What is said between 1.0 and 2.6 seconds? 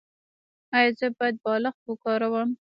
باید بالښت وکاروم؟